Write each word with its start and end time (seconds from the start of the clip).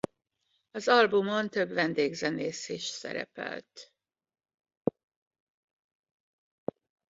Az 0.71 0.87
albumon 0.87 1.49
több 1.49 1.69
vendégzenész 1.73 2.69
is 2.69 2.83
szerepelt. 2.85 3.93